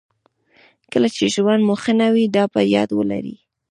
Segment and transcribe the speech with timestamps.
[0.91, 3.35] کله چې ژوند مو ښه نه وي دا په یاد ولرئ.